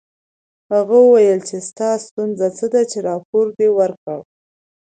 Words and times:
هغه 0.73 0.95
وویل 1.05 1.39
چې 1.47 1.57
ستا 1.69 1.89
ستونزه 2.05 2.47
څه 2.57 2.65
ده 2.73 2.81
چې 2.91 2.97
راپور 3.09 3.45
دې 3.57 3.69
ورکړ 3.77 4.19